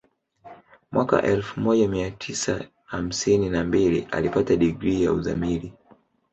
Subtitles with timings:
[0.91, 5.73] Mwaka elfu moja mia tisa hamsini na mbili alipata digrii ya uzamili